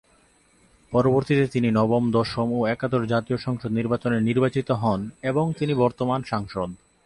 [0.93, 4.99] পরবর্তীতে তিনি নবম, দশম ও একাদশ জাতীয় সংসদ নির্বাচনে নির্বাচিত হন
[5.21, 6.69] এবং তিনি বর্তমান সাংসদ।